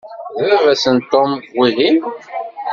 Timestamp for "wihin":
1.57-1.97